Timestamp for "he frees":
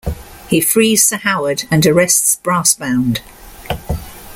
0.49-1.05